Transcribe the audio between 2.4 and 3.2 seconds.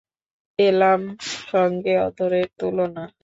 তুলনা!